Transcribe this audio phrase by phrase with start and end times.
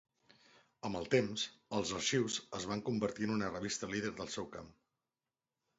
[0.87, 1.43] Amb el temps,
[1.81, 4.75] els "Arxius" es van convertir en una revista líder del seu camp.